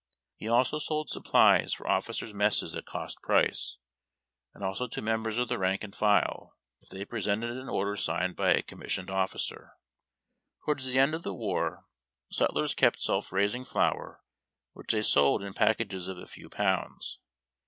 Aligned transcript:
Pie 0.39 0.47
also 0.47 0.79
sold 0.79 1.11
supplies 1.11 1.73
for 1.73 1.87
officers' 1.87 2.33
messes 2.33 2.75
at 2.75 2.87
cost 2.87 3.21
price, 3.21 3.77
and 4.51 4.63
also 4.63 4.87
to 4.87 4.99
members 4.99 5.37
of 5.37 5.47
the 5.47 5.59
rank 5.59 5.83
and 5.83 5.95
file, 5.95 6.57
if 6.81 6.89
they 6.89 7.05
presented 7.05 7.51
an 7.55 7.69
order 7.69 7.95
signed 7.95 8.35
by 8.35 8.49
a 8.51 8.63
commissioned 8.63 9.11
officer. 9.11 9.73
Towards 10.65 10.85
the 10.87 10.97
end 10.97 11.13
of 11.13 11.21
the 11.21 11.35
war 11.35 11.85
sutlers 12.33 12.73
kept 12.75 12.99
self 12.99 13.31
raising 13.31 13.63
flour, 13.63 14.23
which 14.71 14.91
they 14.91 15.03
sold 15.03 15.43
in 15.43 15.53
packages 15.53 16.07
of 16.07 16.17
a 16.17 16.25
few 16.25 16.49
pounds. 16.49 17.19